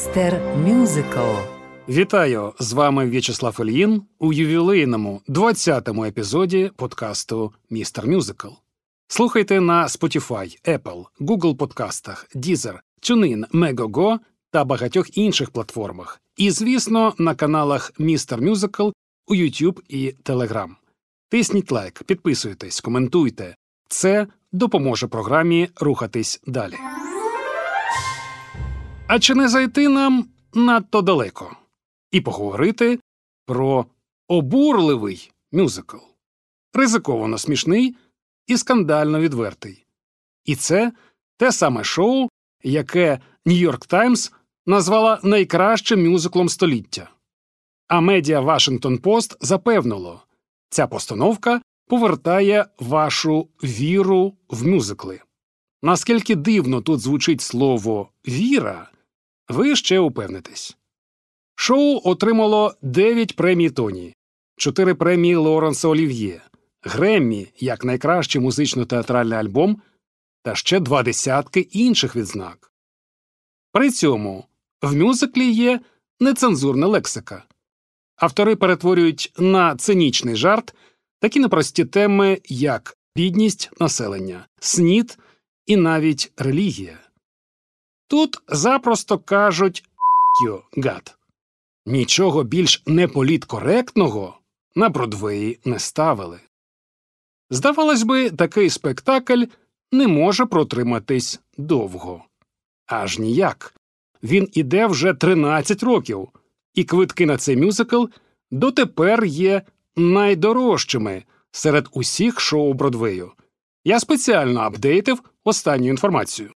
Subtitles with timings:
[0.00, 1.18] Містер Мюзикл.
[1.88, 2.52] Вітаю!
[2.58, 8.48] З вами В'ячеслав Ільїн у ювілейному 20-му епізоді подкасту Містер Мюзикл.
[9.08, 14.18] Слухайте на Spotify, Apple, Google подкастах, Deezer, TuneIn, Megogo
[14.50, 16.20] та багатьох інших платформах.
[16.36, 18.88] І, звісно, на каналах Містер Мюзикл
[19.26, 20.68] у YouTube і Telegram.
[21.28, 23.54] Тисніть лайк, підписуйтесь, коментуйте.
[23.88, 26.74] Це допоможе програмі рухатись далі.
[29.12, 31.56] А чи не зайти нам надто далеко
[32.10, 32.98] і поговорити
[33.46, 33.86] про
[34.28, 35.96] обурливий мюзикл,
[36.74, 37.96] ризиковано смішний
[38.46, 39.86] і скандально відвертий.
[40.44, 40.92] І це
[41.36, 42.28] те саме шоу,
[42.62, 44.32] яке Нью-Йорк Таймс
[44.66, 47.10] назвала найкращим мюзиклом століття.
[47.88, 50.22] А медіа Вашингтон Пост запевнило,
[50.68, 55.20] ця постановка повертає вашу віру в мюзикли.
[55.82, 58.90] Наскільки дивно тут звучить слово віра,
[59.50, 60.76] ви ще упевнитесь.
[61.54, 64.14] Шоу отримало 9 премій Тоні,
[64.56, 66.42] 4 премії Лоренса Олів'є,
[66.82, 69.82] Греммі як найкращий музично-театральний альбом
[70.42, 72.72] та ще два десятки інших відзнак.
[73.72, 74.44] При цьому
[74.82, 75.80] в мюзиклі є
[76.20, 77.44] нецензурна лексика.
[78.16, 80.74] Автори перетворюють на цинічний жарт
[81.18, 85.18] такі непрості теми, як бідність населення, снід
[85.66, 86.98] і навіть релігія.
[88.10, 89.84] Тут запросто кажуть
[90.46, 91.18] «you, God».
[91.86, 94.38] Нічого більш неполіткоректного
[94.74, 96.40] на Бродвеї не ставили.
[97.50, 99.44] Здавалось би, такий спектакль
[99.92, 102.24] не може протриматись довго.
[102.86, 103.74] Аж ніяк.
[104.22, 106.28] Він іде вже 13 років,
[106.74, 108.04] і квитки на цей мюзикл
[108.50, 109.62] дотепер є
[109.96, 113.32] найдорожчими серед усіх шоу Бродвею.
[113.84, 116.52] Я спеціально апдейтив останню інформацію.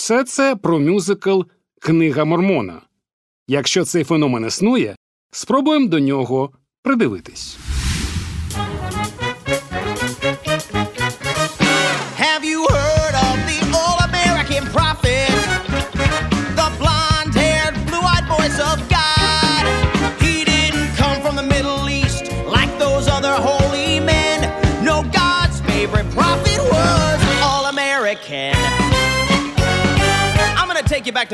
[0.00, 1.40] Все це про мюзикл
[1.80, 2.82] Книга Мормона.
[3.48, 4.96] Якщо цей феномен існує,
[5.30, 6.50] спробуємо до нього
[6.82, 7.58] придивитись.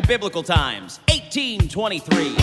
[0.06, 1.00] Biblical times.
[1.08, 2.36] 1823.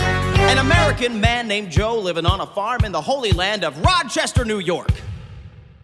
[0.52, 4.44] An American man named Joe living on a farm in the holy land of Rochester,
[4.44, 4.92] New York.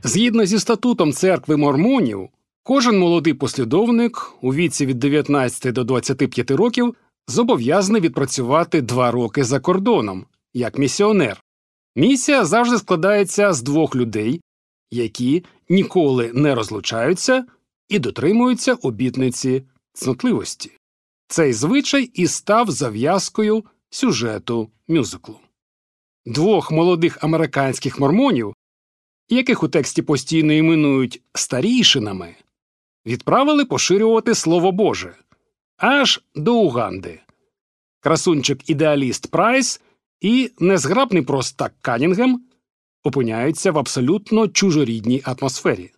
[0.02, 2.28] Згідно зі статутом церкви мормонів,
[2.62, 6.94] кожен молодий послідовник у віці від 19 до 25 років
[7.28, 11.42] зобов'язаний відпрацювати два роки за кордоном як місіонер.
[11.96, 14.40] Місія завжди складається з двох людей,
[14.90, 17.44] які ніколи не розлучаються
[17.88, 20.79] і дотримуються обітниці цнотливості.
[21.30, 25.38] Цей звичай і став зав'язкою сюжету мюзиклу.
[26.26, 28.54] Двох молодих американських мормонів
[29.30, 32.34] яких у тексті постійно іменують старійшинами,
[33.06, 35.14] відправили поширювати Слово Боже
[35.76, 37.20] аж до Уганди.
[38.00, 39.80] Красунчик ідеаліст Прайс
[40.20, 42.42] і незграбний простак Канінгем
[43.02, 45.90] опиняються в абсолютно чужорідній атмосфері.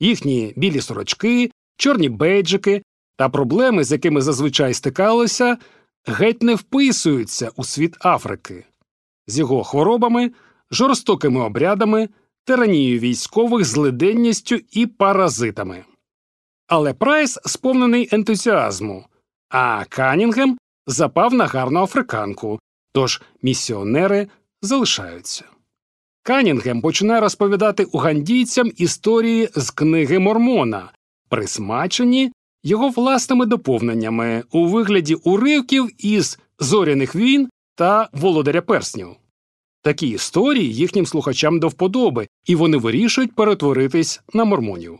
[0.00, 2.82] Їхні білі сорочки, чорні бейджики
[3.16, 5.58] та проблеми, з якими зазвичай стикалися,
[6.06, 8.64] геть не вписуються у світ Африки
[9.26, 10.32] з його хворобами,
[10.70, 12.08] жорстокими обрядами
[12.44, 15.84] тиранією військових злиденністю і паразитами.
[16.66, 19.06] Але Прайс сповнений ентузіазму,
[19.48, 22.60] а Канінгем запав на гарну африканку,
[22.92, 24.28] тож місіонери
[24.62, 25.44] залишаються.
[26.22, 30.92] Канінгем починає розповідати угандійцям історії з книги Мормона,
[31.28, 32.32] присмачені
[32.66, 39.08] його власними доповненнями у вигляді уривків із зоряних війн та володаря перснів.
[39.82, 44.98] Такі історії їхнім слухачам до вподоби, і вони вирішують перетворитись на мормонів.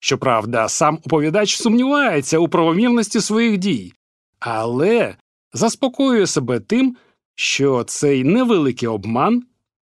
[0.00, 3.92] Щоправда, сам оповідач сумнівається у правомірності своїх дій,
[4.40, 5.16] але
[5.52, 6.96] заспокоює себе тим,
[7.34, 9.42] що цей невеликий обман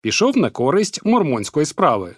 [0.01, 2.15] пішов на користь мормонської справи.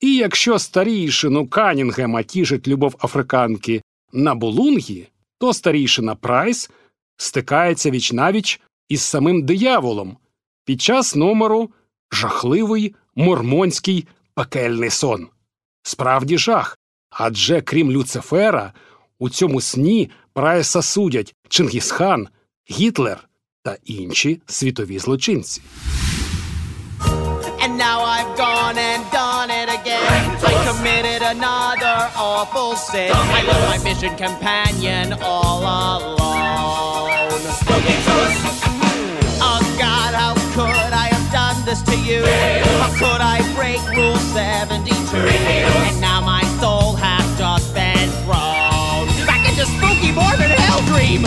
[0.00, 3.82] І якщо старійшину Канінгема тішить любов африканки
[4.12, 6.70] на Булунгі, то старійшина Прайс
[7.16, 10.16] стикається вічнавіч із самим дияволом
[10.64, 11.70] під час номеру
[12.12, 15.28] жахливий мормонський пекельний сон.
[15.82, 16.78] Справді жах.
[17.10, 18.72] Адже крім Люцифера,
[19.18, 22.28] у цьому сні Прайса судять Чингісхан,
[22.70, 23.28] Гітлер
[23.62, 25.62] та інші світові злочинці.
[27.64, 29.11] And now I've gone and
[30.82, 33.12] committed another awful sin.
[33.14, 36.18] I left my mission companion all alone.
[39.44, 42.24] Oh God, how could I have done this to you?
[42.82, 44.90] How could I break Rule 72?
[45.16, 51.22] And now my soul has just been thrown back into spooky Mormon hell dream.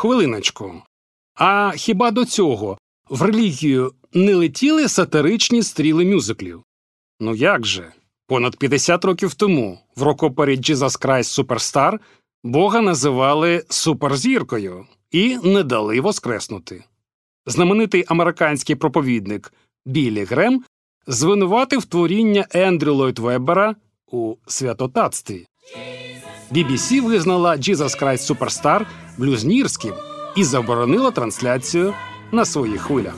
[0.00, 0.82] Хвилиночку.
[1.34, 2.78] А хіба до цього
[3.10, 6.62] в релігію не летіли сатиричні стріли мюзиклів?
[7.20, 7.92] Ну як же?
[8.26, 11.98] Понад 50 років тому в рокопері Jesus Christ Superstar
[12.44, 16.84] Бога називали суперзіркою і не дали воскреснути.
[17.46, 19.52] Знаменитий американський проповідник
[19.86, 20.64] Біллі Грем
[21.06, 23.76] звинуватив творіння Ендрю Ллойд Вебера
[24.06, 25.46] у святотатстві.
[26.52, 28.86] BBC визнала Jesus Christ Superstar
[29.20, 29.94] блюзнірським
[30.36, 31.94] і заборонила трансляцію
[32.32, 33.14] на своїх хвилях.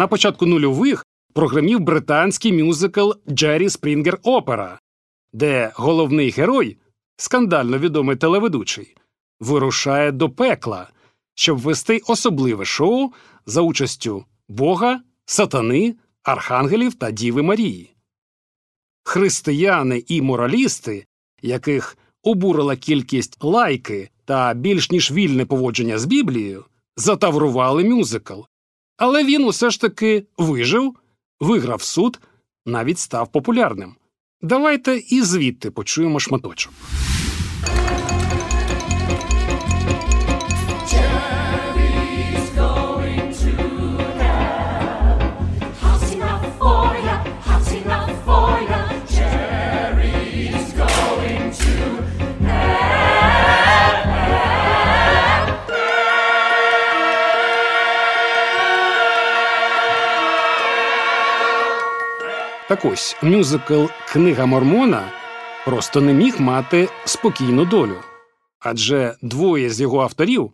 [0.00, 4.78] На початку нульових прогремів британський мюзикл Джері Спрінгер Опера,
[5.32, 6.76] де головний герой,
[7.16, 8.96] скандально відомий телеведучий,
[9.40, 10.88] вирушає до пекла,
[11.34, 13.12] щоб вести особливе шоу
[13.46, 17.94] за участю Бога, сатани, архангелів та Діви Марії.
[19.04, 21.06] Християни і моралісти,
[21.42, 26.64] яких обурила кількість лайки та більш ніж вільне поводження з Біблією,
[26.96, 28.40] затаврували мюзикл.
[29.00, 30.94] Але він усе ж таки вижив,
[31.40, 32.20] виграв суд,
[32.66, 33.94] навіть став популярним.
[34.42, 36.72] Давайте і звідти почуємо шматочок.
[62.70, 65.12] Так ось мюзикл Книга Мормона
[65.64, 67.96] просто не міг мати спокійну долю.
[68.58, 70.52] Адже двоє з його авторів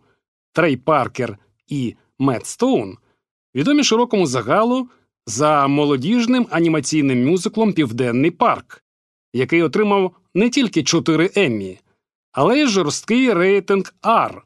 [0.51, 1.37] Трей Паркер
[1.67, 2.97] і Мет Стоун
[3.55, 4.89] відомі широкому загалу
[5.25, 8.83] за молодіжним анімаційним мюзиклом Південний парк,
[9.33, 11.79] який отримав не тільки 4 Еммі,
[12.31, 14.41] але й жорсткий рейтинг R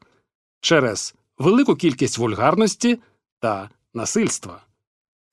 [0.60, 2.98] через велику кількість вульгарності
[3.40, 4.62] та насильства.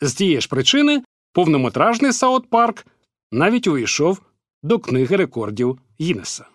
[0.01, 1.03] З тієї ж причини
[1.33, 2.85] повнометражний Саут Парк
[3.31, 4.21] навіть увійшов
[4.63, 6.45] до книги рекордів Гіннеса.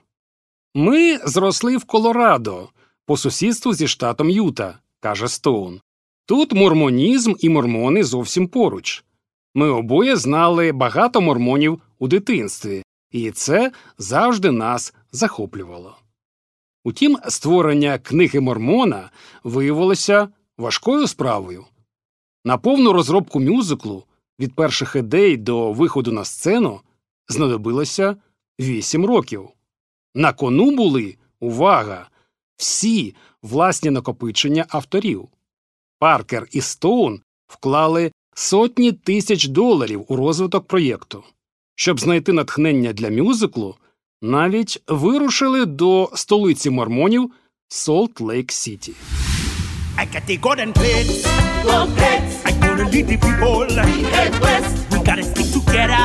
[0.75, 2.69] Ми зросли в Колорадо
[3.06, 5.81] по сусідству зі штатом Юта, каже Стоун.
[6.26, 9.05] Тут мормонізм і мормони зовсім поруч.
[9.55, 15.97] Ми обоє знали багато мормонів у дитинстві, і це завжди нас захоплювало.
[16.85, 19.11] Утім, створення книги Мормона
[19.44, 21.65] виявилося важкою справою.
[22.44, 24.05] На повну розробку мюзиклу
[24.41, 26.81] від перших ідей до виходу на сцену
[27.29, 28.17] знадобилося
[28.60, 29.48] вісім років.
[30.14, 32.08] На кону були увага!
[32.56, 35.29] Всі власні накопичення авторів.
[35.98, 41.24] Паркер і Стоун вклали сотні тисяч доларів у розвиток проєкту.
[41.76, 43.76] Щоб знайти натхнення для мюзиклу,
[44.22, 47.32] навіть вирушили до столиці мормонів
[47.69, 48.93] Солт Лейк Сіті.
[52.74, 52.90] I got the golden plates.
[52.90, 54.10] Gold plates, I'm gonna lead the people.
[54.10, 56.04] head west, We gotta stick together.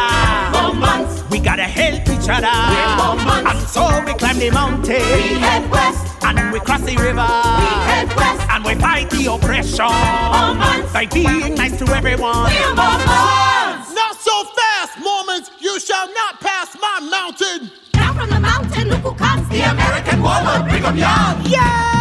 [0.54, 1.24] for months.
[1.32, 2.54] We gotta help each other.
[2.70, 3.52] We're more months.
[3.52, 4.96] And so we climb the mountain.
[4.96, 5.42] We mountain.
[5.42, 7.30] head west, And we cross the river.
[7.62, 9.86] we head west, And we fight the oppression.
[9.86, 10.94] More months.
[10.94, 12.44] By being nice to everyone.
[12.46, 13.94] we're more months.
[13.94, 15.50] Not so fast, Mormons!
[15.60, 17.72] You shall not pass my mountain!
[17.94, 21.42] Down from the mountain, look who comes, the American woman, Brigham Young.
[21.46, 21.99] Yes!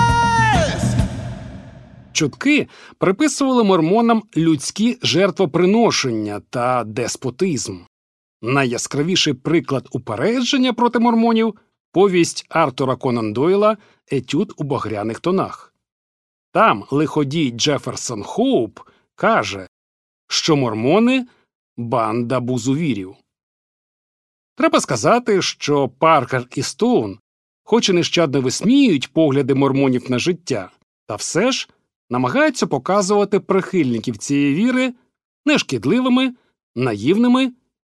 [2.18, 7.78] Чутки приписували мормонам людські жертвоприношення та деспотизм.
[8.42, 11.54] Найяскравіший приклад упередження проти мормонів
[11.92, 13.76] повість Артура Конан Дойла
[14.10, 15.74] Етюд у багряних тонах.
[16.52, 18.80] Там лиходій Джеферсон Хоуп
[19.14, 19.66] каже,
[20.28, 21.26] що мормони
[21.76, 23.16] банда бузувірів.
[24.56, 27.18] Треба сказати, що Паркер і Стоун,
[27.64, 30.70] хоч і нещадно висміюють погляди мормонів на життя,
[31.06, 31.68] та все ж
[32.10, 34.94] намагаються показувати прихильників цієї віри
[35.46, 36.34] нешкідливими,
[36.76, 37.52] наївними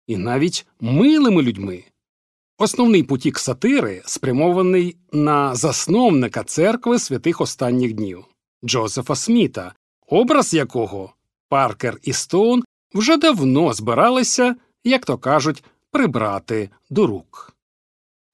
[0.07, 1.83] і навіть милими людьми.
[2.57, 8.25] Основний потік сатири спрямований на засновника церкви святих останніх днів
[8.65, 9.73] Джозефа Сміта,
[10.07, 11.13] образ якого
[11.49, 12.63] Паркер і Стоун
[12.93, 17.53] вже давно збиралися, як то кажуть, прибрати до рук.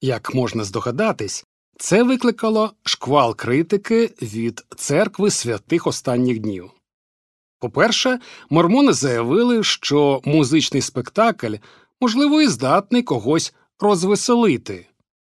[0.00, 1.45] Як можна здогадатись,
[1.78, 6.70] це викликало шквал критики від церкви святих останніх днів.
[7.58, 11.54] По-перше, мормони заявили, що музичний спектакль,
[12.00, 14.86] можливо, і здатний когось розвеселити,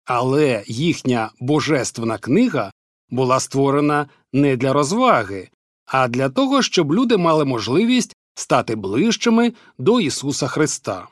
[0.04, 2.72] але їхня божественна книга
[3.10, 5.48] була створена не для розваги,
[5.86, 11.08] а для того, щоб люди мали можливість стати ближчими до Ісуса Христа.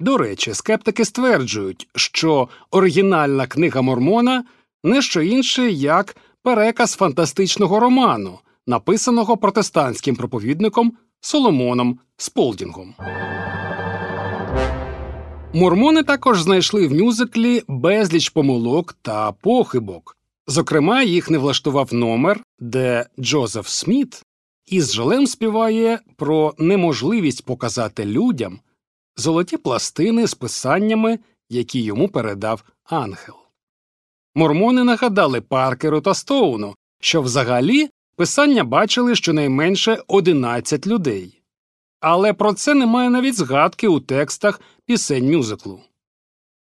[0.00, 4.44] До речі, скептики стверджують, що оригінальна книга Мормона
[4.84, 12.94] не що інше, як переказ фантастичного роману, написаного протестантським проповідником Соломоном Сполдінгом.
[15.52, 20.16] Мормони також знайшли в мюзиклі безліч помилок та похибок.
[20.46, 24.22] Зокрема, їх не влаштував номер, де Джозеф Сміт
[24.66, 28.60] із жалем співає про неможливість показати людям
[29.20, 33.36] золоті пластини з писаннями, які йому передав ангел.
[34.34, 41.42] Мормони нагадали Паркеру та Стоуну, що взагалі писання бачили щонайменше 11 людей.
[42.00, 45.80] Але про це немає навіть згадки у текстах пісень мюзиклу.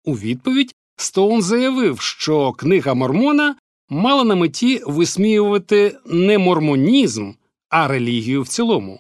[0.06, 3.56] У відповідь Стоун заявив, що книга Мормона
[3.90, 7.32] мала на меті висміювати не мормонізм,
[7.70, 9.00] а релігію в цілому,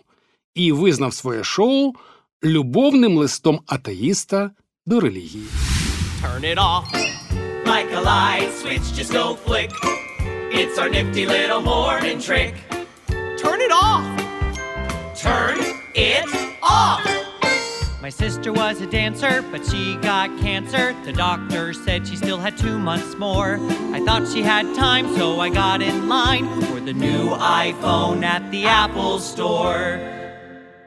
[0.55, 1.93] і визнав своє шоу
[2.44, 4.50] любовним листом атеїста
[4.87, 5.46] до релігії.
[6.23, 6.85] Turn it off.
[7.66, 9.70] Like a light switch, just go flick.
[10.61, 12.54] It's our nifty little morning trick.
[13.42, 14.04] Turn it off.
[15.26, 15.58] Turn
[15.94, 16.26] it
[16.62, 17.02] off.
[18.06, 20.94] My sister was a dancer, but she got cancer.
[21.04, 23.58] The doctor said she still had two months more.
[23.96, 27.23] I thought she had time, so I got in line for the new
[27.64, 29.88] iPhone at the Apple Store.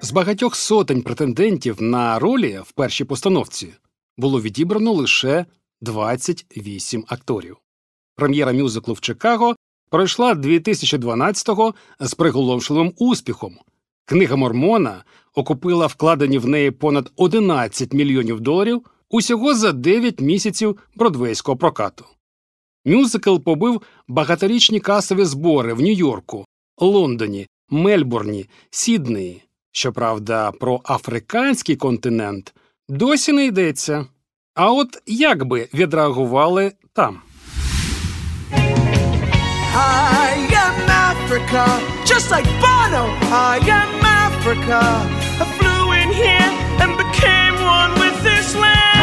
[0.04, 3.75] З багатьох сотень претендентів на ролі в першій постановці
[4.16, 5.46] було відібрано лише
[5.80, 7.56] 28 акторів.
[8.16, 9.56] Прем'єра мюзиклу в Чикаго
[9.90, 13.58] пройшла 2012-го з приголомшливим успіхом.
[14.04, 21.56] Книга Мормона окупила вкладені в неї понад 11 мільйонів доларів усього за 9 місяців бродвейського
[21.56, 22.04] прокату.
[22.84, 26.44] Мюзикл побив багаторічні касові збори в Нью-Йорку,
[26.78, 29.44] Лондоні, Мельбурні, Сіднеї.
[29.76, 32.54] Щоправда, про африканський континент
[32.88, 34.07] досі не йдеться.
[34.54, 37.21] А от як би відреагували там?
[39.76, 40.76] I am
[41.11, 41.64] Africa,
[42.11, 43.04] just like Bono.
[43.52, 43.93] I am
[44.26, 44.81] Africa.
[45.43, 46.50] I flew in here
[46.83, 48.93] and became one with this land.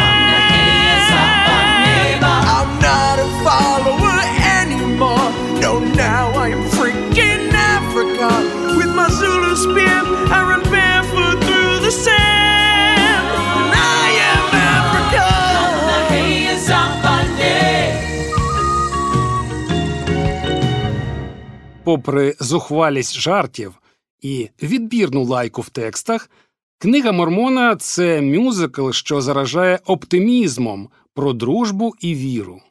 [22.02, 23.82] Попри зухвалість жартів
[24.22, 26.30] і відбірну лайку в текстах,
[26.78, 32.62] книга Мормона це мюзикл, що заражає оптимізмом про дружбу і віру.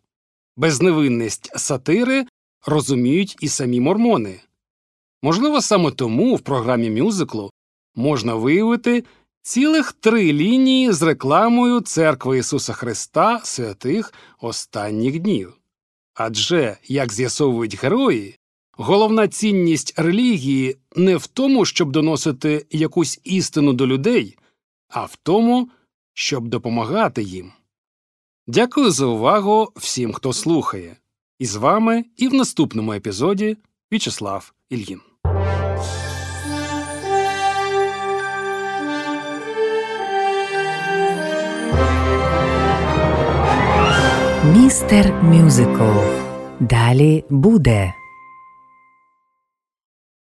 [0.57, 2.27] Безневинність сатири
[2.67, 4.41] розуміють і самі мормони.
[5.23, 7.51] Можливо, саме тому в програмі мюзиклу
[7.95, 9.05] можна виявити
[9.43, 15.53] цілих три лінії з рекламою Церкви Ісуса Христа святих останніх днів.
[16.15, 18.37] Адже, як з'ясовують герої,
[18.81, 24.39] головна цінність релігії не в тому, щоб доносити якусь істину до людей,
[24.89, 25.69] а в тому,
[26.15, 27.53] щоб допомагати їм.
[28.47, 30.97] Дякую за увагу всім, хто слухає.
[31.39, 33.57] І з вами і в наступному епізоді
[33.93, 35.01] В'ячеслав Ільїн.
[44.57, 45.83] Містер Мюзикл.
[46.61, 48.00] Далі буде.